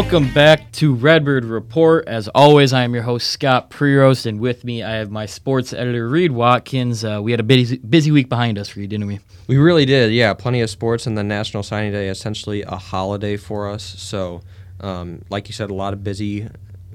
[0.00, 2.08] Welcome back to Redbird Report.
[2.08, 5.74] As always, I am your host Scott Prerost, and with me I have my sports
[5.74, 7.04] editor Reed Watkins.
[7.04, 9.20] Uh, we had a busy, busy week behind us, Reed, didn't we?
[9.46, 10.32] We really did, yeah.
[10.32, 13.82] Plenty of sports, and the National Signing Day essentially a holiday for us.
[13.82, 14.40] So,
[14.80, 16.48] um, like you said, a lot of busy,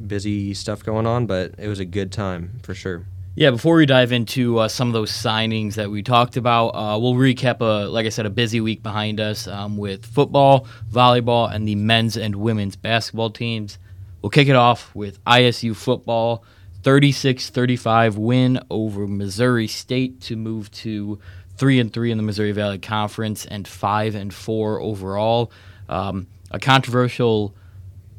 [0.07, 3.05] busy stuff going on, but it was a good time for sure.
[3.37, 6.97] Yeah, before we dive into uh, some of those signings that we talked about, uh,
[6.97, 11.53] we'll recap, a, like I said, a busy week behind us um, with football, volleyball,
[11.53, 13.77] and the men's and women's basketball teams.
[14.21, 16.45] We'll kick it off with ISU football,
[16.83, 21.19] 36 35 win over Missouri State to move to
[21.57, 25.51] 3 and 3 in the Missouri Valley Conference and 5 and 4 overall.
[25.89, 27.53] Um, a controversial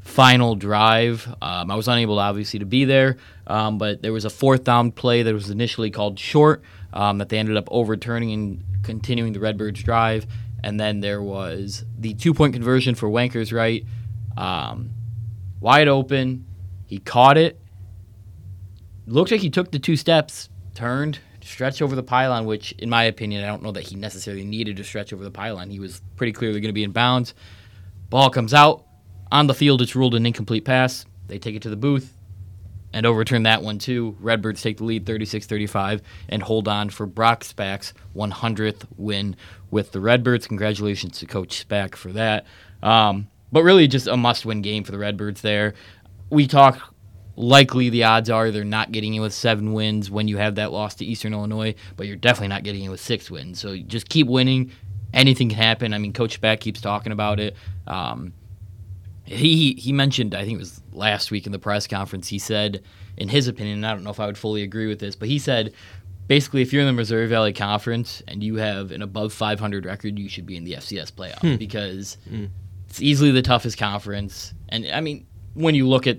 [0.07, 1.27] final drive.
[1.43, 4.93] Um, I was unable, obviously, to be there, um, but there was a fourth down
[4.93, 9.41] play that was initially called short um, that they ended up overturning and continuing the
[9.41, 10.27] Redbirds' drive.
[10.63, 13.85] And then there was the two point conversion for Wankers right,
[14.37, 14.91] um,
[15.61, 16.47] wide open.
[16.87, 17.61] He caught it.
[19.07, 23.05] Looked like he took the two steps, turned, stretched over the pylon, which, in my
[23.05, 25.71] opinion, I don't know that he necessarily needed to stretch over the pylon.
[25.71, 27.35] He was pretty clearly going to be in bounds.
[28.09, 28.86] Ball comes out
[29.37, 31.05] on the field, it's ruled an incomplete pass.
[31.29, 32.15] They take it to the booth
[32.93, 34.17] and overturn that one too.
[34.19, 39.37] Redbirds take the lead 36-35 and hold on for Brock Spack's 100th win
[39.71, 40.47] with the Redbirds.
[40.47, 42.47] Congratulations to Coach Spack for that.
[42.83, 45.75] Um, but really just a must-win game for the Redbirds there.
[46.31, 46.95] We talk
[47.37, 50.73] likely the odds are they're not getting you with seven wins when you have that
[50.73, 53.61] loss to Eastern Illinois, but you're definitely not getting you with six wins.
[53.61, 54.73] So just keep winning.
[55.13, 55.93] Anything can happen.
[55.93, 57.55] I mean, Coach Spack keeps talking about it.
[57.87, 58.33] Um,
[59.27, 62.29] he he mentioned I think it was last week in the press conference.
[62.29, 62.83] He said,
[63.17, 65.29] in his opinion, and I don't know if I would fully agree with this, but
[65.29, 65.75] he said
[66.29, 70.19] basically if you're in the Missouri Valley Conference and you have an above 500 record,
[70.19, 71.57] you should be in the FCS playoff hmm.
[71.57, 72.47] because hmm.
[72.89, 74.55] it's easily the toughest conference.
[74.69, 76.19] And I mean, when you look at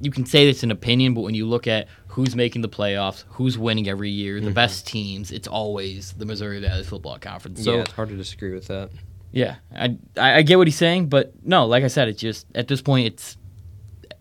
[0.00, 3.24] you can say it's an opinion, but when you look at who's making the playoffs,
[3.28, 4.54] who's winning every year, the mm-hmm.
[4.54, 7.64] best teams, it's always the Missouri Valley Football Conference.
[7.64, 8.90] So, yeah, it's hard to disagree with that.
[9.32, 12.68] Yeah, I, I get what he's saying, but no, like I said, it's just at
[12.68, 13.38] this point, it's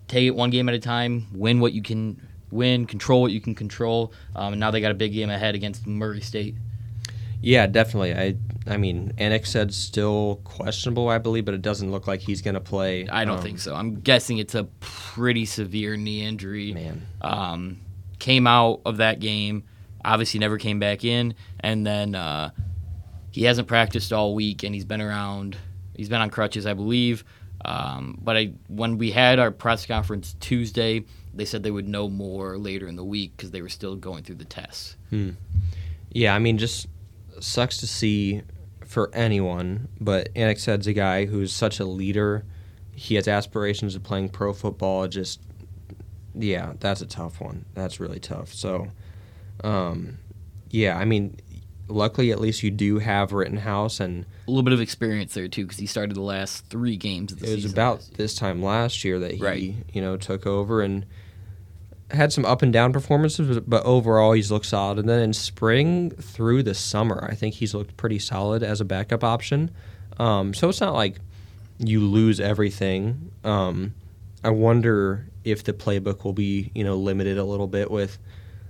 [0.07, 3.41] take it one game at a time, win what you can win, control what you
[3.41, 6.55] can control, um, and now they got a big game ahead against Murray State.
[7.41, 8.13] Yeah, definitely.
[8.13, 8.35] I
[8.67, 9.11] I mean,
[9.43, 13.07] said still questionable, I believe, but it doesn't look like he's going to play.
[13.09, 13.75] I don't um, think so.
[13.75, 16.71] I'm guessing it's a pretty severe knee injury.
[16.71, 17.81] Man, um,
[18.19, 19.63] came out of that game,
[20.05, 22.15] obviously never came back in, and then.
[22.15, 22.51] Uh,
[23.31, 25.57] he hasn't practiced all week, and he's been around.
[25.95, 27.23] He's been on crutches, I believe.
[27.63, 32.09] Um, but I, when we had our press conference Tuesday, they said they would know
[32.09, 34.95] more later in the week because they were still going through the tests.
[35.09, 35.31] Hmm.
[36.11, 36.87] Yeah, I mean, just
[37.39, 38.41] sucks to see
[38.85, 42.43] for anyone, but Annexstad's a guy who's such a leader.
[42.93, 45.07] He has aspirations of playing pro football.
[45.07, 45.39] Just,
[46.33, 47.65] yeah, that's a tough one.
[47.73, 48.51] That's really tough.
[48.53, 48.87] So,
[49.63, 50.17] um,
[50.69, 51.37] yeah, I mean,
[51.91, 55.63] luckily, at least you do have Rittenhouse and a little bit of experience there too,
[55.63, 59.03] because he started the last three games of the it was about this time last
[59.03, 59.75] year that he, right.
[59.93, 61.05] you know, took over and
[62.11, 64.99] had some up and down performances, but overall he's looked solid.
[64.99, 68.85] And then in spring through the summer, I think he's looked pretty solid as a
[68.85, 69.71] backup option.
[70.17, 71.19] Um, so it's not like
[71.79, 73.31] you lose everything.
[73.43, 73.93] Um,
[74.43, 78.17] I wonder if the playbook will be, you know, limited a little bit with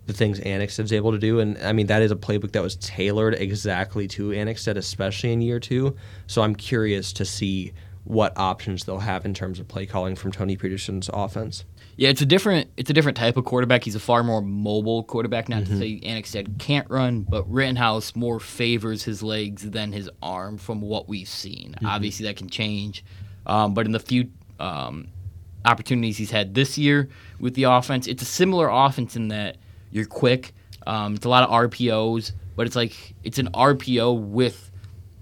[0.07, 1.39] the things Annexstad is able to do.
[1.39, 5.41] And I mean, that is a playbook that was tailored exactly to Annexstad, especially in
[5.41, 5.95] year two.
[6.28, 7.73] So I'm curious to see
[8.03, 11.66] what options they'll have in terms of play calling from Tony Peterson's offense.
[11.97, 13.84] Yeah, it's a different it's a different type of quarterback.
[13.84, 15.50] He's a far more mobile quarterback.
[15.50, 15.73] Not mm-hmm.
[15.73, 20.81] to say Annexstad can't run, but Rittenhouse more favors his legs than his arm from
[20.81, 21.73] what we've seen.
[21.73, 21.85] Mm-hmm.
[21.85, 23.03] Obviously, that can change,
[23.45, 25.09] um, but in the few um,
[25.63, 27.07] opportunities he's had this year
[27.39, 29.57] with the offense, it's a similar offense in that
[29.92, 30.54] you're quick.
[30.88, 34.72] Um, it's a lot of RPOs, but it's like it's an RPO with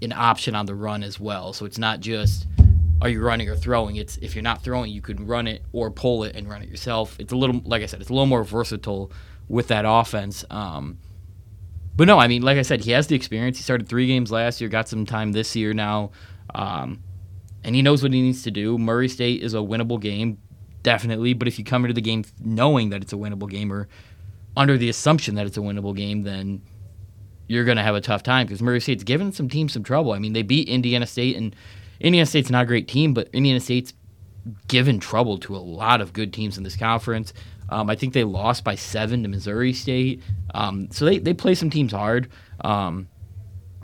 [0.01, 1.54] an option on the run as well.
[1.54, 2.48] So it's not just
[3.01, 3.95] are you running or throwing.
[3.95, 6.69] It's if you're not throwing, you could run it or pull it and run it
[6.69, 7.16] yourself.
[7.19, 9.12] It's a little, like I said, it's a little more versatile
[9.48, 10.44] with that offense.
[10.50, 11.00] Um,
[11.95, 13.57] but no, I mean, like I said, he has the experience.
[13.57, 16.12] He started three games last year, got some time this year now,
[16.56, 17.01] um,
[17.63, 18.77] and he knows what he needs to do.
[18.77, 20.38] Murray State is a winnable game,
[20.83, 21.33] definitely.
[21.33, 23.88] But if you come into the game knowing that it's a winnable game or
[24.59, 26.61] under the assumption that it's a winnable game, then
[27.47, 30.11] you're going to have a tough time because Murray State's given some teams some trouble.
[30.11, 31.56] I mean, they beat Indiana State, and
[32.01, 33.94] Indiana State's not a great team, but Indiana State's
[34.67, 37.31] given trouble to a lot of good teams in this conference.
[37.69, 40.21] Um, I think they lost by seven to Missouri State.
[40.53, 42.29] Um, so they, they play some teams hard.
[42.59, 43.07] Um,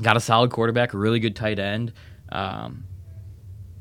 [0.02, 1.94] got a solid quarterback, a really good tight end.
[2.34, 2.84] Um,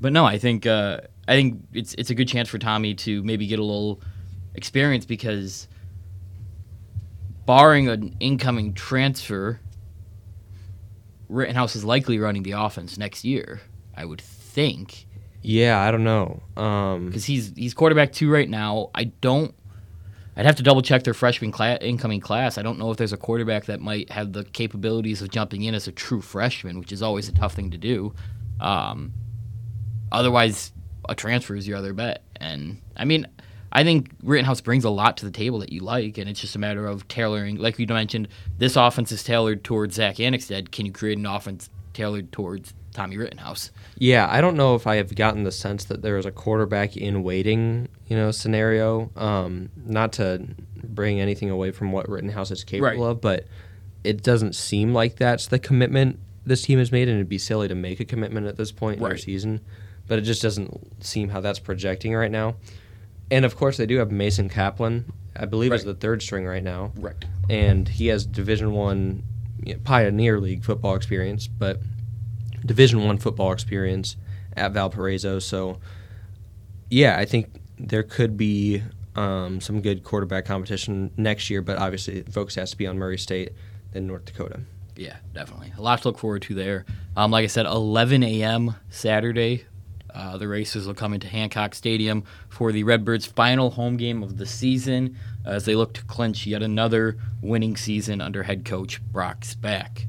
[0.00, 3.20] but no, I think uh, I think it's it's a good chance for Tommy to
[3.25, 4.00] maybe get a little
[4.55, 5.67] experience because
[7.46, 9.61] barring an incoming transfer,
[11.29, 13.61] Rittenhouse is likely running the offense next year.
[13.96, 15.06] I would think.
[15.43, 16.43] Yeah, I don't know.
[16.56, 18.91] Um, because he's he's quarterback two right now.
[18.94, 19.55] I don't.
[20.37, 22.58] I'd have to double check their freshman class, incoming class.
[22.58, 25.75] I don't know if there's a quarterback that might have the capabilities of jumping in
[25.75, 28.14] as a true freshman, which is always a tough thing to do.
[28.58, 29.12] Um,
[30.11, 30.73] otherwise,
[31.08, 32.25] a transfer is your other bet.
[32.37, 33.29] And I mean,
[33.75, 36.55] I think Rittenhouse brings a lot to the table that you like, and it's just
[36.55, 37.56] a matter of tailoring.
[37.56, 38.29] Like you mentioned,
[38.59, 40.71] this offense is tailored towards Zach Annexstad.
[40.71, 43.71] Can you create an offense tailored towards Tommy Rittenhouse.
[43.99, 46.97] Yeah, I don't know if I have gotten the sense that there is a quarterback
[46.97, 49.11] in waiting, you know, scenario.
[49.17, 50.47] Um, not to
[50.77, 53.11] bring anything away from what Rittenhouse is capable right.
[53.11, 53.47] of, but
[54.05, 57.69] it doesn't seem like that's the commitment this team has made, and it'd be silly
[57.69, 59.06] to make a commitment at this point right.
[59.06, 59.61] in our season.
[60.06, 62.56] But it just doesn't seem how that's projecting right now.
[63.31, 65.12] And of course, they do have Mason Kaplan.
[65.37, 65.79] I believe right.
[65.79, 66.93] is the third string right now.
[66.97, 67.17] Right.
[67.50, 69.25] And he has Division One
[69.62, 71.81] you know, Pioneer League football experience, but
[72.65, 74.17] Division One football experience
[74.56, 75.38] at Valparaiso.
[75.38, 75.81] So,
[76.91, 78.82] yeah, I think there could be
[79.17, 83.19] um, some good quarterback competition next year, but obviously, focus has to be on Murray
[83.19, 83.53] State,
[83.93, 84.61] then North Dakota.
[84.97, 85.73] Yeah, definitely.
[85.77, 86.85] A lot to look forward to there.
[87.17, 88.77] Um, like I said, 11 a.m.
[88.91, 89.65] Saturday.
[90.14, 94.37] Uh, the Racers will come into Hancock Stadium for the Redbirds' final home game of
[94.37, 99.40] the season as they look to clinch yet another winning season under head coach Brock
[99.40, 100.06] Spack.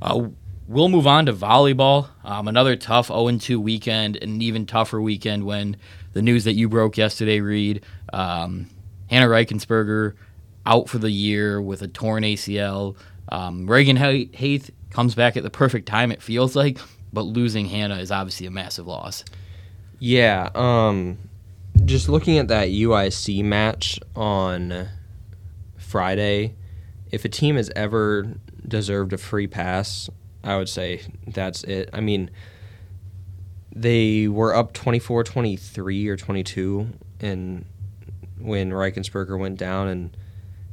[0.00, 0.28] Uh,
[0.66, 2.08] We'll move on to volleyball.
[2.24, 5.76] Um, another tough 0 2 weekend, and an even tougher weekend when
[6.14, 7.84] the news that you broke yesterday, Reed.
[8.12, 8.70] Um,
[9.10, 10.14] Hannah Reichensperger
[10.64, 12.96] out for the year with a torn ACL.
[13.30, 16.78] Um, Reagan Haith comes back at the perfect time, it feels like,
[17.14, 19.24] but losing Hannah is obviously a massive loss.
[19.98, 20.50] Yeah.
[20.54, 21.18] Um,
[21.84, 24.88] just looking at that UIC match on
[25.76, 26.54] Friday,
[27.10, 28.34] if a team has ever
[28.66, 30.10] deserved a free pass
[30.44, 31.88] I would say that's it.
[31.92, 32.30] I mean,
[33.74, 36.88] they were up 24 23 or 22
[37.20, 37.64] and
[38.38, 40.16] when Reichensperger went down and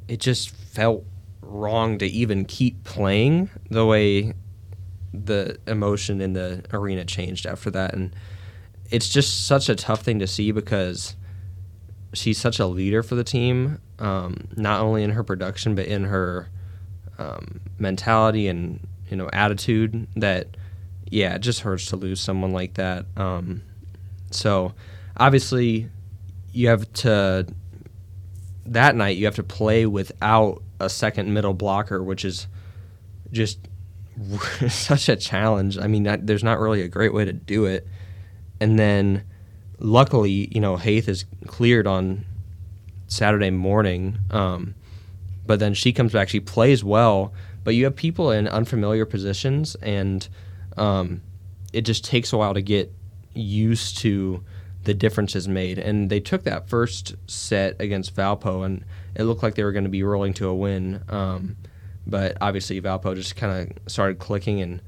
[0.07, 1.05] it just felt
[1.41, 4.33] wrong to even keep playing the way
[5.13, 7.93] the emotion in the arena changed after that.
[7.93, 8.15] And
[8.89, 11.15] it's just such a tough thing to see because
[12.13, 16.03] she's such a leader for the team um, not only in her production but in
[16.03, 16.49] her
[17.17, 20.57] um, mentality and you know attitude that
[21.09, 23.05] yeah it just hurts to lose someone like that.
[23.15, 23.61] Um,
[24.31, 24.73] so
[25.17, 25.89] obviously
[26.51, 27.45] you have to
[28.65, 32.47] that night you have to play without a second middle blocker which is
[33.31, 33.59] just
[34.69, 37.87] such a challenge i mean that, there's not really a great way to do it
[38.59, 39.23] and then
[39.79, 42.25] luckily you know Haith is cleared on
[43.07, 44.75] saturday morning um,
[45.45, 49.75] but then she comes back she plays well but you have people in unfamiliar positions,
[49.75, 50.27] and
[50.77, 51.21] um,
[51.73, 52.91] it just takes a while to get
[53.33, 54.43] used to
[54.83, 55.77] the differences made.
[55.77, 58.83] And they took that first set against Valpo, and
[59.15, 61.03] it looked like they were going to be rolling to a win.
[61.07, 61.57] Um,
[62.05, 64.81] but obviously, Valpo just kind of started clicking and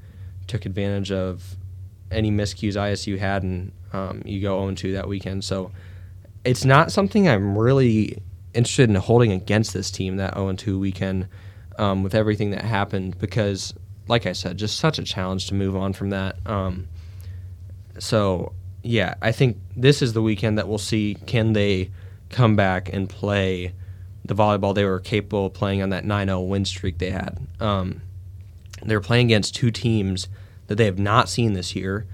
[0.46, 1.56] took advantage of
[2.10, 5.44] any miscues ISU had, and um, you go 0 2 that weekend.
[5.44, 5.70] So
[6.44, 8.18] it's not something I'm really
[8.52, 11.28] interested in holding against this team that 0 2 weekend
[11.78, 13.74] um, with everything that happened because,
[14.08, 16.36] like I said, just such a challenge to move on from that.
[16.46, 16.88] Um,
[17.98, 18.52] so,
[18.82, 21.90] yeah, I think this is the weekend that we'll see can they
[22.28, 23.72] come back and play
[24.24, 27.38] the volleyball they were capable of playing on that 9 0 win streak they had.
[27.60, 28.02] Um,
[28.82, 30.28] they're playing against two teams
[30.66, 32.06] that they have not seen this year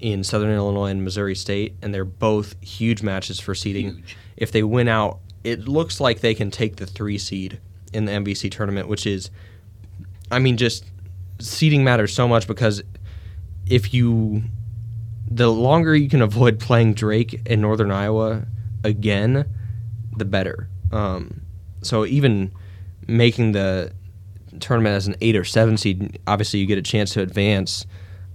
[0.00, 3.94] in Southern Illinois and Missouri State, and they're both huge matches for seeding.
[3.94, 4.16] Huge.
[4.36, 7.60] If they win out, it looks like they can take the three seed
[7.92, 9.30] in the MVC tournament, which is,
[10.30, 10.84] I mean, just
[11.38, 12.82] seeding matters so much because
[13.68, 14.42] if you,
[15.30, 18.46] the longer you can avoid playing Drake in Northern Iowa
[18.82, 19.46] again,
[20.16, 20.68] the better.
[20.90, 21.41] Um,
[21.82, 22.52] so even
[23.06, 23.92] making the
[24.60, 27.86] tournament as an eight or seven seed, obviously you get a chance to advance.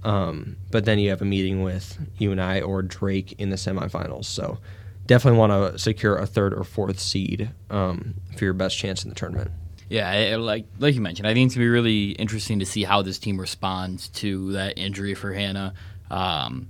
[0.04, 4.25] Um, but then you have a meeting with UNI or Drake in the semifinals.
[4.25, 4.60] So
[5.06, 9.10] definitely want to secure a third or fourth seed um, for your best chance in
[9.10, 9.51] the tournament.
[9.89, 13.01] Yeah, like like you mentioned, I think it's gonna be really interesting to see how
[13.01, 15.74] this team responds to that injury for Hannah.
[16.12, 16.68] Um,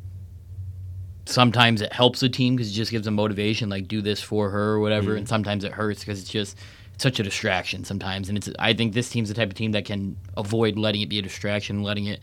[1.29, 4.49] sometimes it helps the team because it just gives them motivation, like do this for
[4.49, 6.57] her or whatever, mm and sometimes it hurts because it's just
[6.97, 8.29] such a distraction sometimes.
[8.29, 11.09] And it's I think this team's the type of team that can avoid letting it
[11.09, 12.19] be a distraction, letting it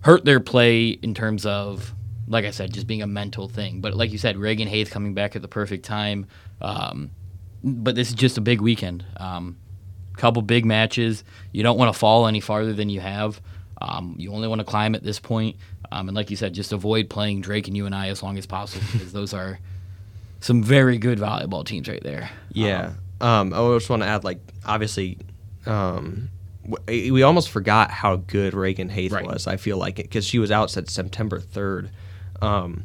[0.00, 1.94] hurt their play in terms of
[2.28, 3.80] like I said, just being a mental thing.
[3.80, 6.26] But like you said, Reagan Hayes coming back at the perfect time.
[6.60, 7.10] Um,
[7.62, 9.04] but this is just a big weekend.
[9.16, 9.56] Um,
[10.16, 11.24] couple big matches.
[11.52, 13.40] You don't want to fall any farther than you have.
[13.80, 15.56] Um, you only want to climb at this point.
[15.92, 18.84] Um, and like you said, just avoid playing Drake and UNI as long as possible
[18.92, 19.58] because those are
[20.40, 22.30] some very good volleyball teams right there.
[22.52, 22.92] Yeah.
[23.20, 25.18] Um, I just want to add, like, obviously,
[25.64, 26.28] um,
[26.86, 29.24] we almost forgot how good Reagan Hayes right.
[29.24, 29.46] was.
[29.46, 31.90] I feel like because she was out since September third.
[32.42, 32.84] Um,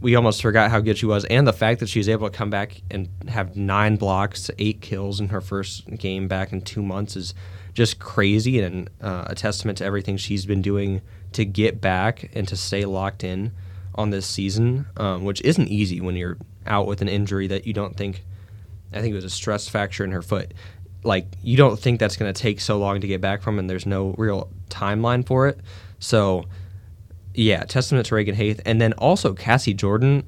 [0.00, 2.36] we almost forgot how good she was, and the fact that she was able to
[2.36, 6.82] come back and have nine blocks, eight kills in her first game back in two
[6.82, 7.34] months is
[7.72, 11.00] just crazy and uh, a testament to everything she's been doing
[11.34, 13.52] to get back and to stay locked in
[13.94, 17.72] on this season, um, which isn't easy when you're out with an injury that you
[17.72, 18.24] don't think.
[18.92, 20.52] I think it was a stress fracture in her foot.
[21.04, 23.68] Like you don't think that's going to take so long to get back from, and
[23.68, 25.58] there's no real timeline for it.
[25.98, 26.46] So
[27.34, 30.24] yeah, testament to Reagan Hayes, and then also Cassie Jordan.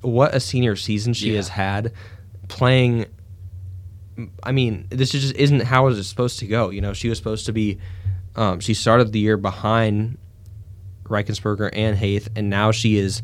[0.00, 1.36] What a senior season she yeah.
[1.36, 1.92] has had,
[2.48, 3.06] playing.
[4.42, 6.70] I mean, this just isn't how it was supposed to go.
[6.70, 7.78] You know, she was supposed to be.
[8.38, 10.16] Um, she started the year behind
[11.02, 13.20] Reichensperger and Hayes, and now she is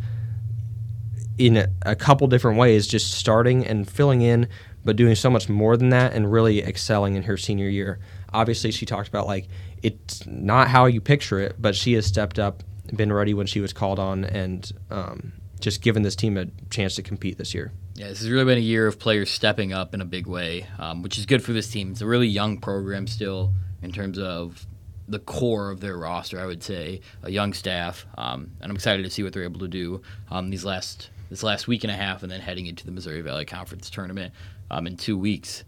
[1.38, 4.48] in a, a couple different ways, just starting and filling in,
[4.84, 8.00] but doing so much more than that, and really excelling in her senior year.
[8.32, 9.46] Obviously, she talked about like
[9.84, 12.64] it's not how you picture it, but she has stepped up
[12.96, 16.96] been ready when she was called on, and um, just given this team a chance
[16.96, 17.70] to compete this year.
[17.94, 20.66] Yeah, this has really been a year of players stepping up in a big way,
[20.80, 21.92] um, which is good for this team.
[21.92, 24.66] It's a really young program still in terms of
[25.08, 26.40] the core of their roster.
[26.40, 29.60] I would say a young staff, um, and I'm excited to see what they're able
[29.60, 32.84] to do um, these last this last week and a half, and then heading into
[32.84, 34.32] the Missouri Valley Conference tournament
[34.70, 35.64] um, in two weeks.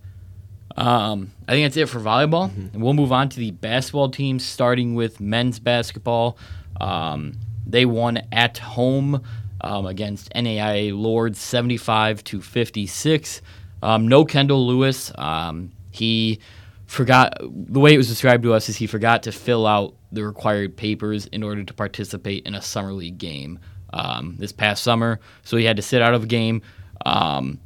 [0.76, 2.50] Um, I think that's it for volleyball.
[2.50, 2.74] Mm-hmm.
[2.74, 6.36] And we'll move on to the basketball teams, starting with men's basketball.
[6.80, 9.22] Um, they won at home
[9.60, 13.42] um, against NAIA Lourdes 75 to 56.
[13.82, 15.12] Um, no Kendall Lewis.
[15.16, 16.40] Um, he
[16.86, 20.24] forgot, the way it was described to us is he forgot to fill out the
[20.24, 23.58] required papers in order to participate in a summer league game
[23.92, 25.20] um, this past summer.
[25.42, 26.62] So he had to sit out of a game.
[27.04, 27.60] Um,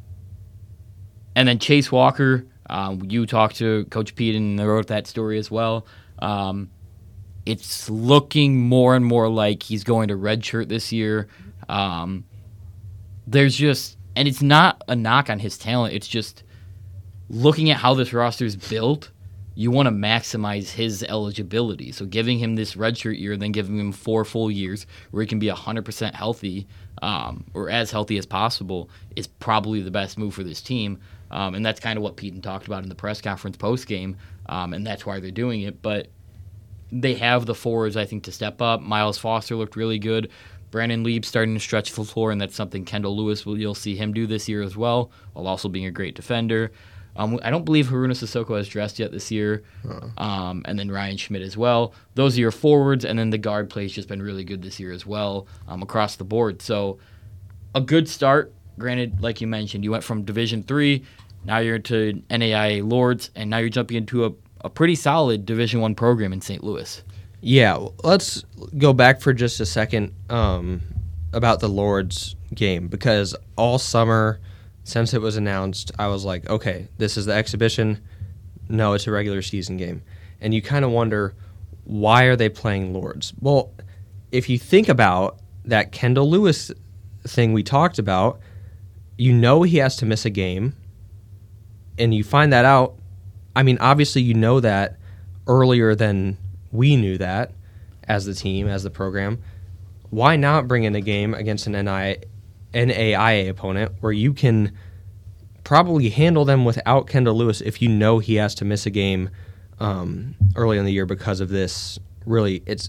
[1.37, 5.39] and then Chase Walker, um, you talked to Coach Pete and they wrote that story
[5.39, 5.87] as well.
[6.19, 6.71] Um,
[7.47, 11.29] it's looking more and more like he's going to redshirt this year.
[11.69, 12.25] Um,
[13.27, 15.95] there's just, and it's not a knock on his talent.
[15.95, 16.43] It's just
[17.30, 19.10] looking at how this roster is built.
[19.54, 21.92] You want to maximize his eligibility.
[21.92, 25.38] So giving him this redshirt year, then giving him four full years where he can
[25.38, 26.66] be 100% healthy
[27.02, 30.99] um, or as healthy as possible is probably the best move for this team.
[31.30, 34.16] Um, and that's kind of what Pete talked about in the press conference post game,
[34.46, 35.80] um, and that's why they're doing it.
[35.80, 36.08] But
[36.90, 38.80] they have the forwards, I think, to step up.
[38.80, 40.30] Miles Foster looked really good.
[40.70, 43.96] Brandon Lieb starting to stretch the floor, and that's something Kendall Lewis will you'll see
[43.96, 46.72] him do this year as well, while also being a great defender.
[47.17, 50.23] Um, I don't believe Haruna Sissoko has dressed yet this year, uh-huh.
[50.23, 51.93] um, and then Ryan Schmidt as well.
[52.14, 54.93] Those are your forwards, and then the guard play's just been really good this year
[54.93, 56.62] as well um, across the board.
[56.62, 56.99] So
[57.75, 58.52] a good start.
[58.79, 61.05] Granted, like you mentioned, you went from Division three,
[61.45, 65.81] now you're into NAIA Lourdes, and now you're jumping into a a pretty solid Division
[65.81, 66.62] One program in St.
[66.62, 67.02] Louis.
[67.40, 68.45] Yeah, let's
[68.76, 70.83] go back for just a second um,
[71.33, 74.40] about the Lourdes game because all summer
[74.84, 78.02] since it was announced, I was like, okay, this is the exhibition.
[78.68, 80.02] No, it's a regular season game,
[80.40, 81.34] and you kind of wonder
[81.84, 83.32] why are they playing Lourdes?
[83.40, 83.72] Well,
[84.30, 86.70] if you think about that Kendall Lewis
[87.26, 88.40] thing we talked about,
[89.18, 90.76] you know he has to miss a game,
[91.99, 92.94] and you find that out
[93.54, 94.96] I mean, obviously, you know that
[95.46, 96.38] earlier than
[96.70, 97.52] we knew that
[98.04, 99.42] as the team, as the program.
[100.10, 102.18] Why not bring in a game against an NI,
[102.75, 104.77] NAIA opponent where you can
[105.65, 109.31] probably handle them without Kendall Lewis if you know he has to miss a game
[109.79, 111.99] um, early in the year because of this?
[112.27, 112.89] Really, it's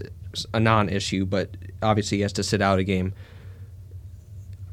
[0.54, 3.14] a non issue, but obviously he has to sit out a game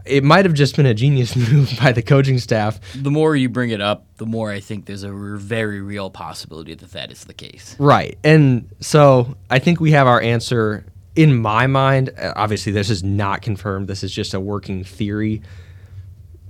[0.09, 2.81] it might have just been a genius move by the coaching staff.
[2.95, 6.75] The more you bring it up, the more I think there's a very real possibility
[6.75, 7.77] that that is the case.
[7.79, 8.19] Right.
[8.25, 10.85] And so I think we have our answer
[11.19, 12.13] in my mind.
[12.37, 15.43] Obviously, this is not confirmed, this is just a working theory.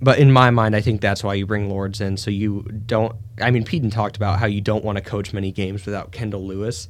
[0.01, 2.19] But in my mind, I think that's why you bring Lourdes in.
[2.19, 3.17] So you don't.
[3.41, 6.47] I mean, Pedon talked about how you don't want to coach many games without Kendall
[6.47, 6.89] Lewis.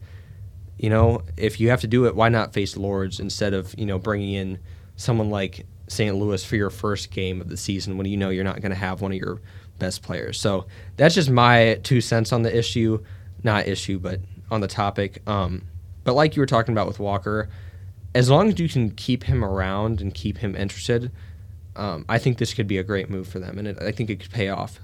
[0.76, 3.86] You know, if you have to do it, why not face Lourdes instead of, you
[3.86, 4.58] know, bringing in
[4.96, 6.14] someone like St.
[6.16, 8.76] Louis for your first game of the season when you know you're not going to
[8.76, 9.40] have one of your
[9.78, 10.38] best players.
[10.38, 10.66] So
[10.96, 13.02] that's just my two cents on the issue,
[13.44, 14.20] not issue, but
[14.50, 15.22] on the topic.
[15.26, 15.62] Um,
[16.04, 17.48] but like you were talking about with Walker,
[18.14, 21.10] as long as you can keep him around and keep him interested,
[21.76, 24.10] um, I think this could be a great move for them, and it, I think
[24.10, 24.80] it could pay off.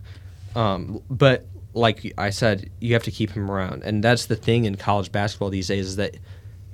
[0.54, 4.64] Um, but like I said, you have to keep him around, and that's the thing
[4.64, 6.16] in college basketball these days is that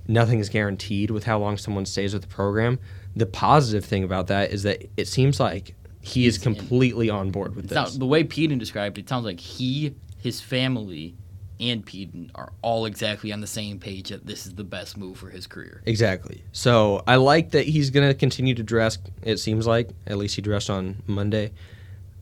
[0.06, 2.78] nothing is guaranteed with how long someone stays with the program.
[3.16, 7.54] The positive thing about that is that it seems like he is completely on board
[7.54, 7.74] with this.
[7.74, 11.14] Not, the way Pedon described it, it sounds like he, his family,
[11.60, 15.18] and Pedon are all exactly on the same page that this is the best move
[15.18, 15.82] for his career.
[15.84, 16.42] Exactly.
[16.52, 18.98] So I like that he's going to continue to dress.
[19.22, 21.52] It seems like at least he dressed on Monday.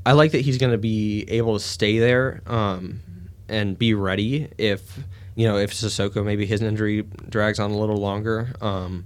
[0.04, 3.00] I like that he's going to be able to stay there um,
[3.49, 4.99] and be ready if
[5.35, 8.54] you know if Sissoko maybe his injury drags on a little longer.
[8.61, 9.04] Um,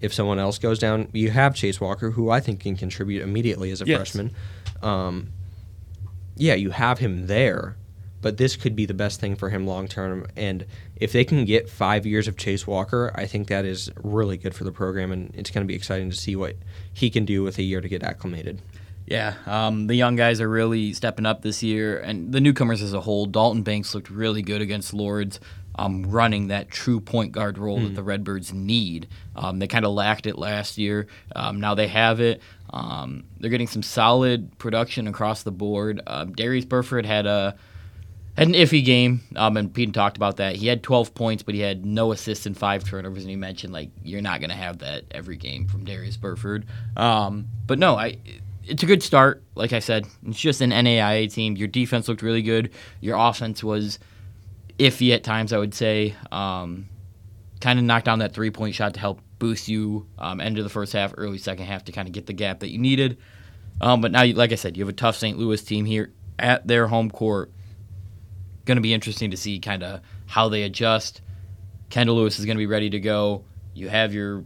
[0.00, 3.70] if someone else goes down, you have Chase Walker, who I think can contribute immediately
[3.70, 3.96] as a yes.
[3.96, 4.32] freshman.
[4.82, 5.32] Um,
[6.36, 7.76] yeah, you have him there
[8.22, 10.26] but this could be the best thing for him long term.
[10.36, 14.36] And if they can get five years of Chase Walker, I think that is really
[14.36, 16.56] good for the program, and it's going to be exciting to see what
[16.92, 18.60] he can do with a year to get acclimated.
[19.06, 22.92] Yeah, um, the young guys are really stepping up this year, and the newcomers as
[22.92, 23.26] a whole.
[23.26, 25.38] Dalton Banks looked really good against Lourdes,
[25.76, 27.82] um, running that true point guard role mm.
[27.82, 27.94] that hmm.
[27.94, 29.06] the Redbirds need.
[29.36, 31.06] Um, they kind of lacked it last year.
[31.36, 32.42] Um, now they have it.
[32.70, 36.00] Um, they're getting some solid production across the board.
[36.04, 37.56] Uh, Darius Burford had a
[38.36, 40.56] had an iffy game, um, and Pete talked about that.
[40.56, 43.72] He had 12 points, but he had no assists and five turnovers, and he mentioned
[43.72, 46.66] like you're not going to have that every game from Darius Burford.
[46.96, 48.18] Um, but no, I
[48.66, 49.42] it's a good start.
[49.54, 51.56] Like I said, it's just an NAIA team.
[51.56, 52.70] Your defense looked really good.
[53.00, 53.98] Your offense was
[54.78, 56.14] iffy at times, I would say.
[56.30, 56.88] Um,
[57.60, 60.64] kind of knocked down that three point shot to help boost you um, end of
[60.64, 63.18] the first half, early second half to kind of get the gap that you needed.
[63.80, 65.38] Um, but now, like I said, you have a tough St.
[65.38, 67.50] Louis team here at their home court
[68.66, 71.22] going to be interesting to see kind of how they adjust.
[71.88, 73.44] Kendall Lewis is going to be ready to go.
[73.74, 74.44] You have your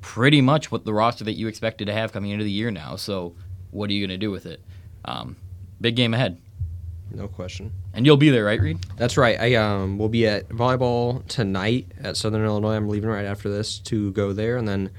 [0.00, 2.96] pretty much what the roster that you expected to have coming into the year now.
[2.96, 3.34] So
[3.70, 4.60] what are you going to do with it?
[5.04, 5.36] Um,
[5.80, 6.40] big game ahead.
[7.12, 7.72] No question.
[7.92, 8.78] And you'll be there, right, Reed?
[8.96, 9.38] That's right.
[9.40, 12.76] I um will be at volleyball tonight at Southern Illinois.
[12.76, 14.90] I'm leaving right after this to go there, and then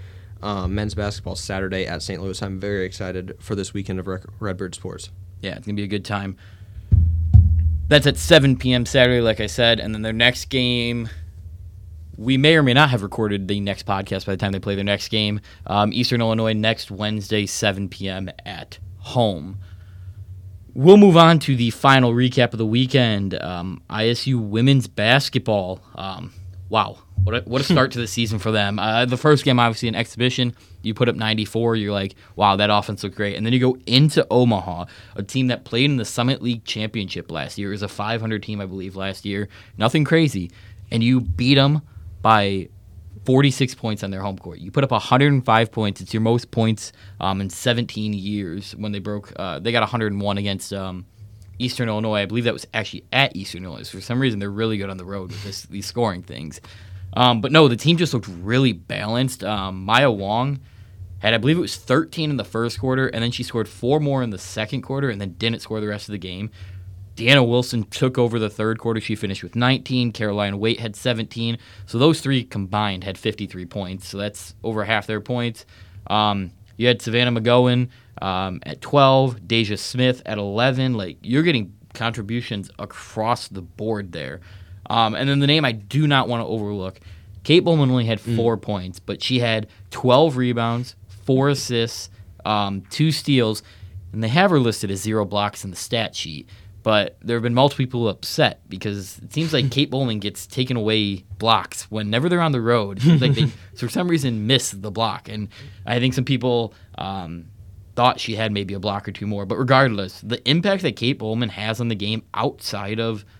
[0.41, 2.21] um, men's basketball Saturday at St.
[2.21, 2.41] Louis.
[2.41, 5.09] I'm very excited for this weekend of Redbird sports.
[5.41, 6.35] Yeah, it's gonna be a good time.
[7.91, 8.85] That's at 7 p.m.
[8.85, 11.09] Saturday, like I said, and then their next game.
[12.15, 14.75] We may or may not have recorded the next podcast by the time they play
[14.75, 15.41] their next game.
[15.67, 18.29] Um, Eastern Illinois next Wednesday, 7 p.m.
[18.45, 19.59] at home.
[20.73, 23.33] We'll move on to the final recap of the weekend.
[23.33, 25.81] Um, ISU women's basketball.
[25.93, 26.31] Um,
[26.71, 28.79] wow, what a, what a start to the season for them.
[28.79, 30.55] Uh, the first game, obviously, an exhibition.
[30.81, 31.75] You put up 94.
[31.75, 33.35] You're like, wow, that offense looked great.
[33.35, 34.85] And then you go into Omaha,
[35.17, 37.67] a team that played in the Summit League Championship last year.
[37.67, 39.49] It was a 500 team, I believe, last year.
[39.77, 40.49] Nothing crazy.
[40.91, 41.81] And you beat them
[42.21, 42.69] by
[43.25, 44.59] 46 points on their home court.
[44.59, 45.99] You put up 105 points.
[45.99, 49.33] It's your most points um, in 17 years when they broke.
[49.35, 51.05] Uh, they got 101 against um,
[51.61, 52.21] Eastern Illinois.
[52.21, 53.89] I believe that was actually at Eastern Illinois.
[53.89, 56.59] For some reason, they're really good on the road with this, these scoring things.
[57.13, 59.43] Um, but no, the team just looked really balanced.
[59.43, 60.59] Um, Maya Wong
[61.19, 63.99] had, I believe it was 13 in the first quarter, and then she scored four
[63.99, 66.49] more in the second quarter, and then didn't score the rest of the game.
[67.15, 69.01] Deanna Wilson took over the third quarter.
[69.01, 70.11] She finished with 19.
[70.13, 71.57] Caroline Waite had 17.
[71.85, 74.07] So those three combined had 53 points.
[74.07, 75.65] So that's over half their points.
[76.07, 77.89] Um, you had Savannah McGowan
[78.21, 80.93] um, at 12, Deja Smith at 11.
[80.93, 84.41] Like you're getting contributions across the board there.
[84.89, 86.99] Um, and then the name I do not want to overlook.
[87.43, 88.35] Kate Bowman only had mm.
[88.35, 88.61] four mm.
[88.61, 92.09] points, but she had 12 rebounds, four assists,
[92.45, 93.63] um, two steals,
[94.11, 96.47] and they have her listed as zero blocks in the stat sheet.
[96.83, 100.77] But there have been multiple people upset because it seems like Kate Bowman gets taken
[100.77, 103.03] away blocks whenever they're on the road.
[103.03, 105.29] like they, for some reason, miss the block.
[105.29, 105.49] And
[105.85, 107.45] I think some people um,
[107.95, 109.45] thought she had maybe a block or two more.
[109.45, 113.25] But regardless, the impact that Kate Bowman has on the game outside of–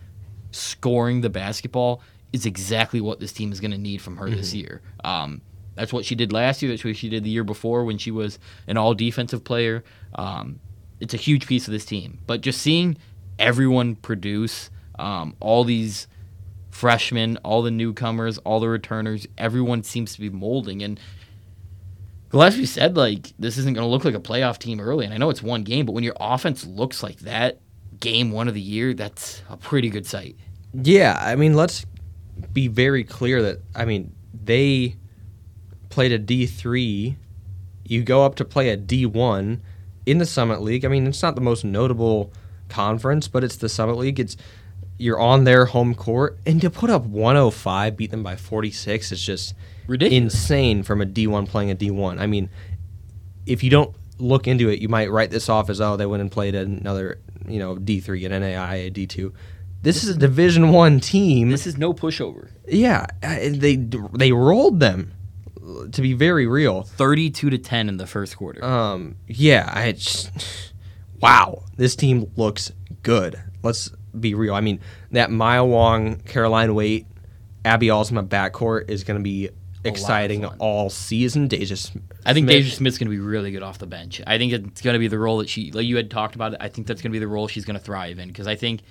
[0.52, 2.00] scoring the basketball
[2.32, 4.36] is exactly what this team is going to need from her mm-hmm.
[4.36, 4.80] this year.
[5.04, 5.42] Um,
[5.74, 6.70] that's what she did last year.
[6.70, 9.82] That's what she did the year before when she was an all defensive player.
[10.14, 10.60] Um,
[11.00, 12.20] it's a huge piece of this team.
[12.26, 12.96] But just seeing
[13.42, 16.06] everyone produce, um, all these
[16.70, 20.82] freshmen, all the newcomers, all the returners, everyone seems to be molding.
[20.82, 20.98] And
[22.30, 25.04] Gillespie said, like, this isn't going to look like a playoff team early.
[25.04, 27.60] And I know it's one game, but when your offense looks like that,
[28.00, 30.36] game one of the year, that's a pretty good sight.
[30.72, 31.84] Yeah, I mean, let's
[32.52, 34.96] be very clear that I mean they
[35.90, 37.16] played a D three.
[37.84, 39.62] You go up to play a D one
[40.06, 40.84] in the Summit League.
[40.84, 42.32] I mean, it's not the most notable
[42.72, 44.18] conference, but it's the Summit League.
[44.18, 44.36] It's
[44.98, 49.20] you're on their home court, and to put up 105, beat them by 46, it's
[49.20, 49.54] just
[49.86, 50.34] ridiculous.
[50.34, 52.20] insane from a D1 playing a D1.
[52.20, 52.50] I mean,
[53.46, 56.20] if you don't look into it, you might write this off as oh they went
[56.20, 59.32] and played another you know D3 an NAI a D2.
[59.82, 61.50] This is a Division One team.
[61.50, 62.50] This is no pushover.
[62.68, 65.14] Yeah, they they rolled them.
[65.92, 68.64] To be very real, thirty-two to ten in the first quarter.
[68.64, 70.71] Um, yeah, I just,
[71.22, 73.40] wow, this team looks good.
[73.62, 74.54] Let's be real.
[74.54, 74.80] I mean,
[75.12, 77.06] that Maya Wong, Caroline Waite,
[77.64, 79.48] Abby Alsma backcourt is going to be
[79.84, 81.48] exciting all season.
[81.48, 82.04] Deja, Smith.
[82.26, 84.20] I think Deja Smith's going to be really good off the bench.
[84.26, 86.54] I think it's going to be the role that she, like you had talked about.
[86.54, 88.46] It, I think that's going to be the role she's going to thrive in because
[88.46, 88.82] I think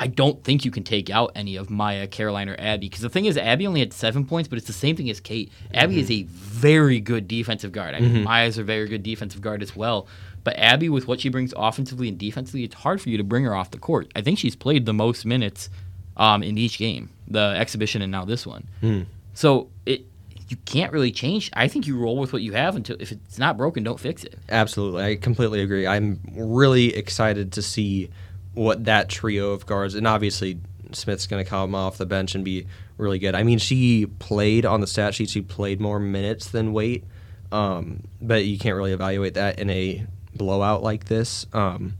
[0.00, 2.88] I don't think you can take out any of Maya, Caroline, or Abby.
[2.88, 5.20] Because the thing is, Abby only had seven points, but it's the same thing as
[5.20, 5.52] Kate.
[5.74, 6.00] Abby mm-hmm.
[6.00, 7.94] is a very good defensive guard.
[7.94, 8.24] I mean, mm-hmm.
[8.24, 10.08] Maya's a very good defensive guard as well.
[10.42, 13.44] But Abby, with what she brings offensively and defensively, it's hard for you to bring
[13.44, 14.10] her off the court.
[14.16, 15.68] I think she's played the most minutes
[16.16, 18.66] um, in each game, the exhibition and now this one.
[18.82, 19.06] Mm.
[19.34, 20.06] So it
[20.48, 21.48] you can't really change.
[21.52, 24.24] I think you roll with what you have until if it's not broken, don't fix
[24.24, 24.36] it.
[24.48, 25.86] Absolutely, I completely agree.
[25.86, 28.10] I'm really excited to see
[28.54, 30.58] what that trio of guards, and obviously
[30.92, 32.66] Smith's going to come off the bench and be
[32.98, 33.36] really good.
[33.36, 35.30] I mean, she played on the stat sheet.
[35.30, 37.04] She played more minutes than Waite,
[37.52, 41.46] um, but you can't really evaluate that in a blowout like this.
[41.52, 41.94] Um,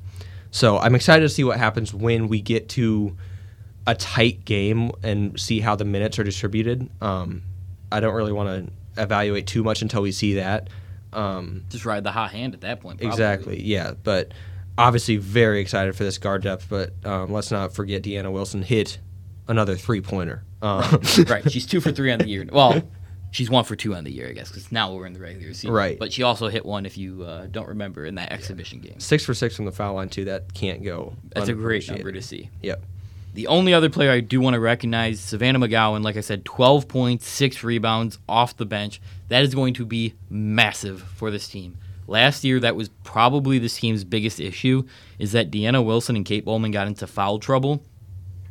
[0.51, 3.17] so I'm excited to see what happens when we get to
[3.87, 6.89] a tight game and see how the minutes are distributed.
[7.01, 7.43] Um,
[7.91, 10.69] I don't really want to evaluate too much until we see that.
[11.13, 12.99] Um, Just ride the hot hand at that point.
[12.99, 13.13] Probably.
[13.13, 13.63] Exactly.
[13.63, 14.33] Yeah, but
[14.79, 18.99] obviously very excited for this guard depth, but um, let's not forget Deanna Wilson hit
[19.49, 20.45] another three pointer.
[20.63, 20.83] Um,
[21.19, 21.31] right.
[21.31, 21.53] right.
[21.53, 22.47] She's two for three on the year.
[22.51, 22.83] Well,
[23.31, 25.53] she's one for two on the year, I guess, because now we're in the regular
[25.55, 25.73] season.
[25.73, 25.99] Right.
[25.99, 28.99] But she also hit one, if you uh, don't remember, in that exhibition game.
[29.01, 30.25] Six for six from the foul line, too.
[30.25, 31.15] That can't go.
[31.35, 32.51] That's a great number to see.
[32.63, 32.83] Yep.
[33.33, 36.89] The only other player I do want to recognize, Savannah McGowan, like I said, 12
[36.89, 39.01] points, six rebounds off the bench.
[39.29, 41.79] That is going to be massive for this team.
[42.09, 44.83] Last year, that was probably this team's biggest issue,
[45.21, 47.85] is that Deanna Wilson and Kate Bowman got into foul trouble,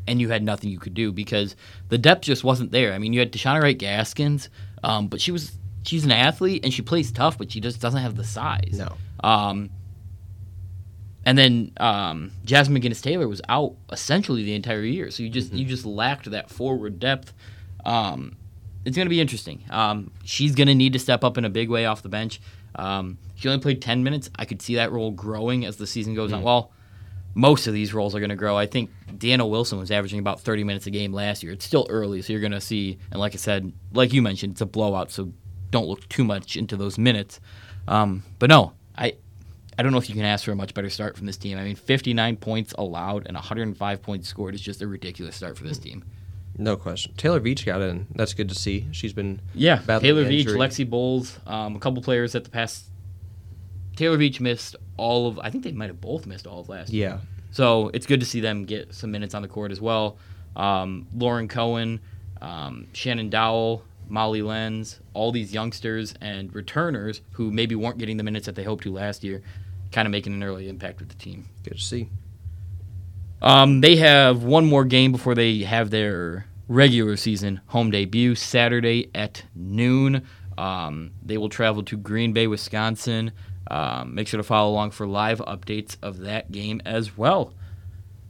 [0.08, 1.58] and you had nothing you could do because
[1.90, 2.94] the depth just wasn't there.
[2.94, 4.48] I mean, you had Deshauna Wright Gaskins,
[4.84, 8.02] um, but she was she's an athlete and she plays tough, but she just doesn't
[8.02, 8.78] have the size.
[8.78, 8.96] No.
[9.28, 9.70] Um,
[11.26, 15.50] and then um, Jasmine McGinnis Taylor was out essentially the entire year, so you just
[15.50, 15.58] mm-hmm.
[15.58, 17.34] you just lacked that forward depth.
[17.86, 18.36] Um,
[18.86, 19.64] it's going to be interesting.
[19.70, 22.42] Um, she's going to need to step up in a big way off the bench.
[22.76, 24.30] Um, she only played 10 minutes.
[24.38, 26.38] I could see that role growing as the season goes mm.
[26.38, 26.44] on.
[26.44, 26.72] Well,
[27.34, 28.58] most of these roles are going to grow.
[28.58, 31.52] I think Deanna Wilson was averaging about 30 minutes a game last year.
[31.54, 34.54] It's still early, so you're going to see, and like I said, like you mentioned,
[34.54, 35.32] it's a blowout, so
[35.72, 37.40] don't look too much into those minutes.
[37.88, 39.16] Um, but no, I,
[39.78, 41.58] I don't know if you can ask for a much better start from this team.
[41.58, 45.64] I mean, 59 points allowed and 105 points scored is just a ridiculous start for
[45.64, 46.04] this team.
[46.58, 47.14] No question.
[47.16, 48.06] Taylor Veach got in.
[48.14, 48.88] That's good to see.
[48.92, 49.78] She's been yeah.
[49.78, 52.86] Taylor Veach, Lexi Bowles, um, a couple players at the past.
[54.00, 55.38] Taylor Veach missed all of.
[55.40, 56.94] I think they might have both missed all of last.
[56.94, 57.10] Year.
[57.10, 57.14] Yeah.
[57.16, 57.22] Year.
[57.52, 60.18] So it's good to see them get some minutes on the court as well.
[60.56, 62.00] Um, Lauren Cohen,
[62.42, 68.24] um, Shannon Dowell, Molly Lenz, all these youngsters and returners who maybe weren't getting the
[68.24, 69.42] minutes that they hoped to last year,
[69.92, 71.50] kind of making an early impact with the team.
[71.64, 72.10] Good to see.
[73.42, 79.12] Um, they have one more game before they have their regular season home debut Saturday
[79.14, 80.26] at noon.
[80.58, 83.34] Um, they will travel to Green Bay, Wisconsin.
[83.70, 87.54] Um, make sure to follow along for live updates of that game as well.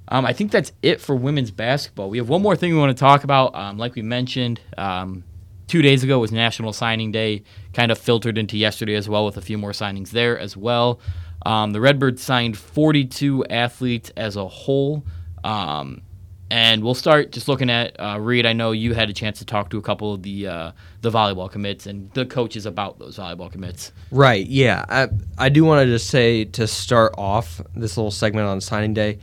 [0.10, 2.10] Um, I think that's it for women's basketball.
[2.10, 3.54] We have one more thing we want to talk about.
[3.56, 5.24] Um, like we mentioned, um,
[5.68, 9.38] two days ago was National Signing Day, kind of filtered into yesterday as well, with
[9.38, 11.00] a few more signings there as well.
[11.46, 15.06] Um, the Redbirds signed 42 athletes as a whole.
[15.44, 16.02] Um,
[16.52, 18.46] and we'll start just looking at uh, Reed.
[18.46, 21.12] I know you had a chance to talk to a couple of the uh, the
[21.12, 23.92] volleyball commits and the coaches about those volleyball commits.
[24.12, 24.46] Right.
[24.48, 24.86] Yeah.
[24.90, 28.94] I I do want to just say to start off this little segment on signing
[28.94, 29.20] day.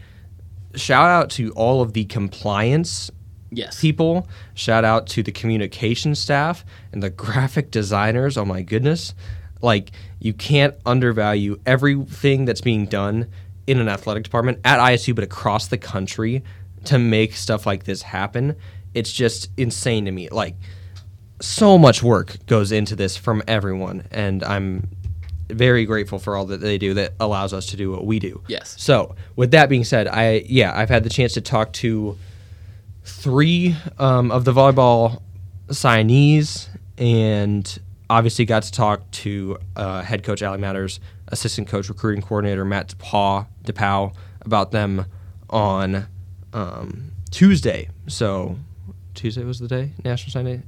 [0.75, 3.11] Shout out to all of the compliance
[3.51, 3.81] yes.
[3.81, 4.29] people.
[4.55, 8.37] Shout out to the communication staff and the graphic designers.
[8.37, 9.15] Oh my goodness.
[9.63, 13.27] Like you can't undervalue everything that's being done
[13.67, 16.45] in an athletic department at ISU but across the country
[16.87, 18.57] to make stuff like this happen.
[18.95, 20.29] It's just insane to me.
[20.29, 20.55] Like
[21.41, 24.89] so much work goes into this from everyone and I'm
[25.49, 28.43] very grateful for all that they do that allows us to do what we do.
[28.49, 28.75] Yes.
[28.79, 32.19] So, with that being said, I yeah, I've had the chance to talk to
[33.05, 35.23] three um, of the volleyball
[35.69, 36.69] signees
[36.99, 42.65] and obviously got to talk to uh, head coach Ali Matters, assistant coach recruiting coordinator
[42.65, 45.07] Matt DePaw, DePau about them
[45.51, 46.07] on
[46.53, 47.89] um, Tuesday.
[48.07, 48.57] So
[49.15, 50.63] Tuesday was the day, National Signing Day.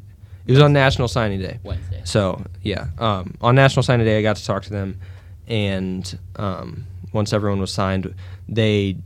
[0.46, 1.60] It was on National Signing Day.
[1.62, 2.00] Wednesday.
[2.04, 5.00] So yeah, um, on National Signing Day, I got to talk to them,
[5.46, 8.14] and um, once everyone was signed,
[8.48, 8.96] they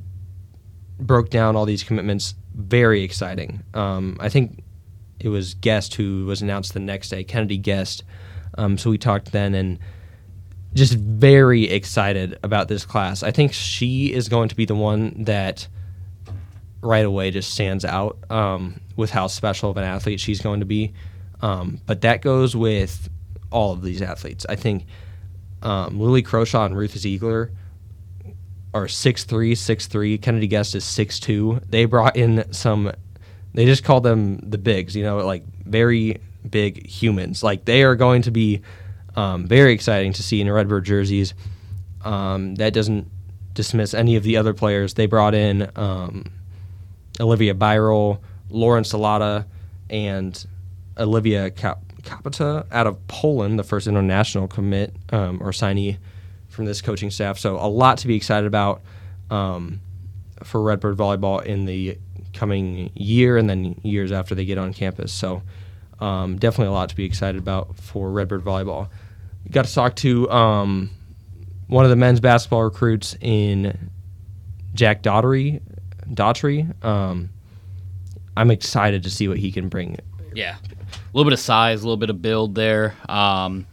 [1.01, 2.35] broke down all these commitments.
[2.55, 3.63] Very exciting.
[3.75, 4.63] Um, I think
[5.19, 8.05] it was Guest who was announced the next day, Kennedy Guest.
[8.59, 9.79] Um, so we talked then, and
[10.75, 13.23] just very excited about this class.
[13.23, 15.69] I think she is going to be the one that
[16.83, 20.67] right away just stands out um, with how special of an athlete she's going to
[20.67, 20.93] be.
[21.41, 23.09] Um, but that goes with
[23.51, 24.45] all of these athletes.
[24.49, 24.85] I think
[25.63, 27.51] um, Lily Croshaw and Ruth Ziegler
[28.75, 30.21] are 6'3", 6'3".
[30.21, 31.71] Kennedy Guest is 6'2".
[31.71, 32.93] They brought in some–
[33.55, 37.43] they just called them the bigs, you know, like very big humans.
[37.43, 38.63] Like they are going to be
[39.15, 41.35] um, very exciting to see in Redbird jerseys.
[42.05, 43.09] Um, that doesn't
[43.55, 44.95] dismiss any of the other players.
[44.95, 46.25] They brought in um,
[47.21, 49.47] Olivia Byrol, Lauren Salata,
[49.91, 50.47] and
[50.99, 55.99] Olivia Cap- Capita out of Poland, the first international commit um, or signee
[56.49, 57.39] from this coaching staff.
[57.39, 58.83] So a lot to be excited about
[59.31, 59.81] um,
[60.43, 61.99] for Redbird volleyball in the
[62.33, 65.13] coming year and then years after they get on campus.
[65.13, 65.43] So
[66.01, 68.89] um, definitely a lot to be excited about for Redbird volleyball.
[69.51, 70.91] Got to talk to um,
[71.67, 73.91] one of the men's basketball recruits in
[74.75, 75.61] Jack Daughtry.
[76.15, 76.85] Daughtry.
[76.85, 77.31] Um,
[78.37, 79.99] I'm excited to see what he can bring.
[80.35, 82.95] Yeah, a little bit of size, a little bit of build there.
[83.09, 83.67] Um,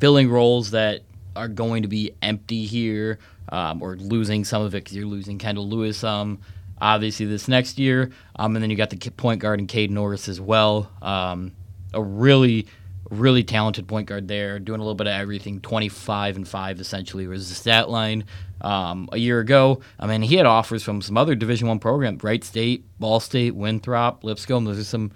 [0.00, 1.02] filling roles that
[1.36, 3.18] are going to be empty here,
[3.50, 6.02] um, or losing some of it because you're losing Kendall Lewis.
[6.02, 6.40] Um,
[6.80, 10.28] obviously this next year, um, and then you got the point guard and Cade Norris
[10.28, 10.90] as well.
[11.02, 11.52] Um,
[11.92, 12.66] a really,
[13.10, 15.60] really talented point guard there, doing a little bit of everything.
[15.60, 18.24] Twenty five and five essentially was the stat line
[18.60, 19.80] um, a year ago.
[19.98, 23.54] I mean, he had offers from some other Division One programs: Wright State, Ball State,
[23.54, 24.64] Winthrop, Lipscomb.
[24.64, 25.12] Those are some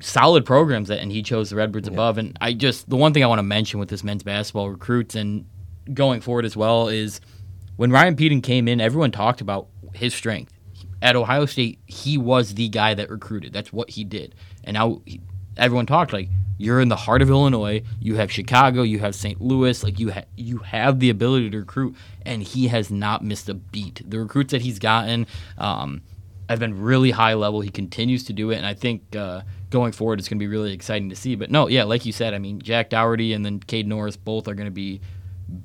[0.00, 1.94] solid programs that, and he chose the Redbirds yeah.
[1.94, 2.18] above.
[2.18, 5.14] And I just the one thing I want to mention with this men's basketball recruits
[5.14, 5.46] and
[5.92, 7.20] going forward as well is
[7.76, 10.52] when Ryan Pedon came in, everyone talked about his strength.
[11.02, 13.52] At Ohio State, he was the guy that recruited.
[13.52, 14.34] That's what he did.
[14.64, 15.20] And now he,
[15.56, 17.82] everyone talked like you're in the heart of Illinois.
[18.00, 18.82] You have Chicago.
[18.82, 19.40] You have St.
[19.40, 19.82] Louis.
[19.82, 23.54] Like you, ha- you have the ability to recruit, and he has not missed a
[23.54, 24.02] beat.
[24.08, 25.26] The recruits that he's gotten
[25.58, 26.02] um,
[26.48, 27.60] have been really high level.
[27.60, 30.48] He continues to do it, and I think uh, going forward, it's going to be
[30.48, 31.34] really exciting to see.
[31.34, 34.48] But no, yeah, like you said, I mean, Jack Dougherty and then Cade Norris both
[34.48, 35.00] are going to be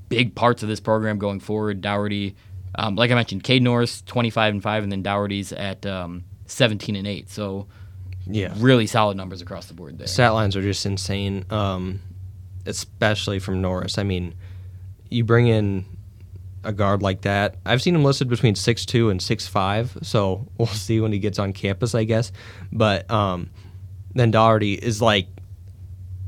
[0.09, 1.81] big parts of this program going forward.
[1.81, 2.35] Dougherty,
[2.75, 6.97] um, like I mentioned, Cade Norris 25 and five, and then Dougherty's at um, 17
[6.97, 7.29] and eight.
[7.29, 7.67] So
[8.31, 10.07] yeah, really solid numbers across the board there.
[10.07, 11.99] Stat lines are just insane, um,
[12.65, 13.97] especially from Norris.
[13.97, 14.35] I mean,
[15.09, 15.85] you bring in
[16.63, 17.55] a guard like that.
[17.65, 21.19] I've seen him listed between six two and six five, so we'll see when he
[21.19, 22.31] gets on campus, I guess.
[22.71, 23.49] But um,
[24.13, 25.27] then Dougherty is like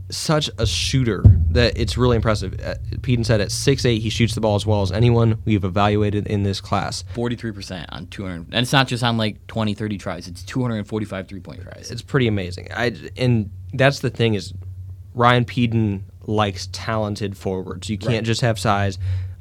[0.10, 2.60] such a shooter that it's really impressive.
[2.60, 5.64] Uh, Pedon said at six eight he shoots the ball as well as anyone we've
[5.64, 7.04] evaluated in this class.
[7.16, 8.48] 43% on 200.
[8.52, 10.28] And it's not just on like 20, 30 tries.
[10.28, 11.92] It's 245 three-point tries.
[11.92, 12.68] It's pretty amazing.
[12.72, 14.54] I, and that's the thing is
[15.14, 17.90] Ryan Pedon likes talented forwards.
[17.90, 18.24] You can't right.
[18.24, 18.98] just have size.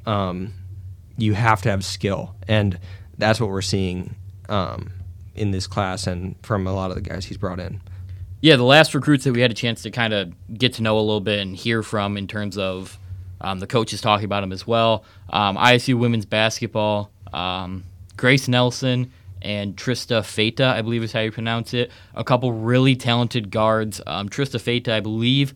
[0.07, 0.53] Um,
[1.16, 2.35] you have to have skill.
[2.48, 2.79] And
[3.18, 4.16] that's what we're seeing
[4.48, 4.92] um,
[5.35, 7.81] in this class and from a lot of the guys he's brought in.
[8.42, 10.98] Yeah, the last recruits that we had a chance to kind of get to know
[10.98, 12.98] a little bit and hear from in terms of
[13.40, 15.05] um, the coaches talking about them as well.
[15.31, 17.85] Um, ISU women's basketball, um,
[18.16, 21.92] Grace Nelson and Trista Feta, I believe is how you pronounce it.
[22.16, 24.00] A couple really talented guards.
[24.09, 25.55] Um, Trista Feta, I believe,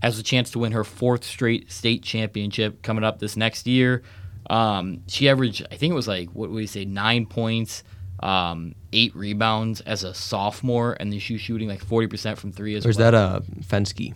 [0.00, 4.02] has a chance to win her fourth straight state championship coming up this next year.
[4.48, 7.84] Um, she averaged, I think it was like, what would we say, nine points,
[8.20, 12.74] um, eight rebounds as a sophomore, and then she's shooting like forty percent from three
[12.74, 13.12] as or is well.
[13.12, 14.14] that a uh, Fensky?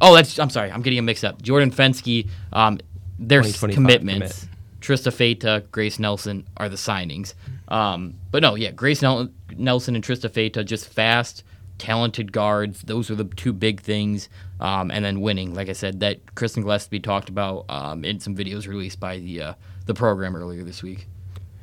[0.00, 1.40] Oh, that's I'm sorry, I'm getting a mix up.
[1.42, 2.78] Jordan Fensky, um,
[3.18, 4.40] their commitments.
[4.40, 4.52] Commit.
[4.78, 7.34] Trista Feta, Grace Nelson are the signings.
[7.66, 11.42] Um, but no, yeah, Grace Nel- Nelson and Trista Feta just fast,
[11.78, 12.82] talented guards.
[12.82, 14.28] Those are the two big things.
[14.60, 18.36] Um, and then winning, like I said, that Kristen Gillespie talked about um, in some
[18.36, 19.54] videos released by the uh,
[19.86, 21.08] the program earlier this week.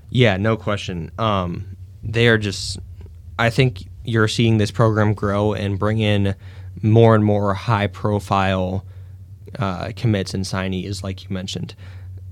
[0.09, 1.09] Yeah, no question.
[1.17, 2.79] Um, they are just.
[3.39, 6.35] I think you're seeing this program grow and bring in
[6.81, 8.85] more and more high profile
[9.57, 11.75] uh, commits and signees, like you mentioned.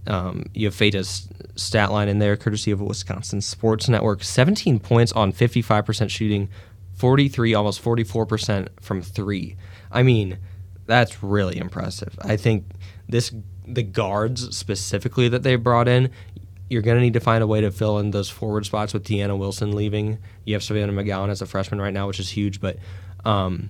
[0.07, 5.11] Um, you have Feta's stat line in there, courtesy of Wisconsin Sports Network 17 points
[5.13, 6.49] on 55% shooting,
[6.95, 9.55] 43, almost 44% from three.
[9.91, 10.39] I mean,
[10.85, 12.17] that's really impressive.
[12.21, 12.65] I think
[13.07, 13.31] this
[13.67, 16.09] the guards specifically that they brought in,
[16.71, 19.03] you're going to need to find a way to fill in those forward spots with
[19.03, 20.19] Deanna Wilson leaving.
[20.45, 22.77] You have Savannah McGowan as a freshman right now, which is huge, but
[23.25, 23.69] um,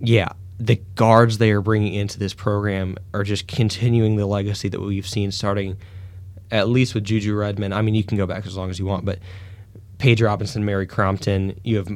[0.00, 4.80] Yeah, the guards they are bringing into this program are just continuing the legacy that
[4.80, 5.76] we've seen starting
[6.50, 7.74] at least with Juju Redmond.
[7.74, 9.18] I mean, you can go back as long as you want, but
[9.98, 11.88] Paige Robinson, Mary Crompton, you have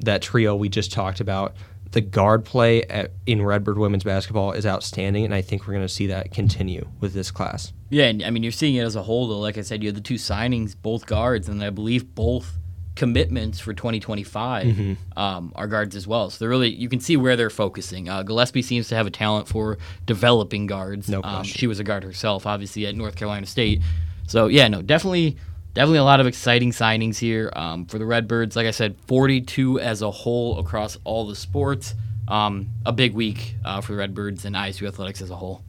[0.00, 1.56] that trio we just talked about.
[1.94, 5.86] The guard play at, in Redbird women's basketball is outstanding, and I think we're going
[5.86, 7.72] to see that continue with this class.
[7.88, 9.38] Yeah, and I mean, you're seeing it as a whole, though.
[9.38, 12.58] Like I said, you have the two signings, both guards, and I believe both
[12.96, 15.18] commitments for 2025 mm-hmm.
[15.18, 16.30] um, are guards as well.
[16.30, 18.08] So they're really you can see where they're focusing.
[18.08, 21.08] Uh, Gillespie seems to have a talent for developing guards.
[21.08, 21.38] No um, question.
[21.38, 23.82] Um, she was a guard herself, obviously at North Carolina State.
[24.26, 25.36] So yeah, no, definitely.
[25.74, 28.54] Definitely a lot of exciting signings here um, for the Redbirds.
[28.54, 31.94] Like I said, 42 as a whole across all the sports.
[32.28, 35.62] Um, a big week uh, for the Redbirds and ISU athletics as a whole.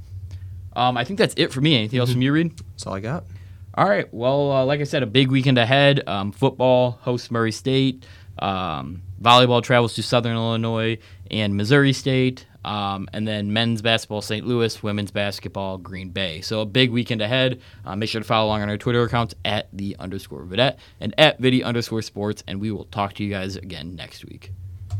[0.75, 1.75] Um, I think that's it for me.
[1.75, 2.55] Anything else from you, Reed?
[2.57, 3.25] That's all I got.
[3.73, 4.11] All right.
[4.13, 6.07] Well, uh, like I said, a big weekend ahead.
[6.07, 8.05] Um, football hosts Murray State.
[8.37, 10.99] Um, volleyball travels to Southern Illinois
[11.31, 12.45] and Missouri State.
[12.65, 14.45] Um, and then men's basketball, St.
[14.45, 16.41] Louis, women's basketball, Green Bay.
[16.41, 17.61] So a big weekend ahead.
[17.85, 21.13] Uh, make sure to follow along on our Twitter accounts at the underscore vidette and
[21.17, 22.43] at vidi underscore sports.
[22.47, 24.51] And we will talk to you guys again next week.